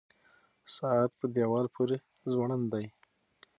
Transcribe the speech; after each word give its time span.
ساعت 0.75 1.11
په 1.19 1.25
دیوال 1.35 1.65
پورې 1.75 1.97
ځوړند 2.31 2.65
دی. 2.73 2.85